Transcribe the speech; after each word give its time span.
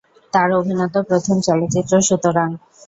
তার 0.33 0.49
অভিনীত 0.59 0.95
প্রথম 1.09 1.35
চলচ্চিত্র 1.41 1.93
"সুতরাং"। 2.01 2.49